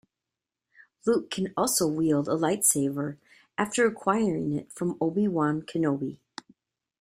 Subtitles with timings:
[1.05, 3.17] Luke can also wield a lightsaber
[3.55, 6.17] after acquiring it from Obi Wan Kenobi.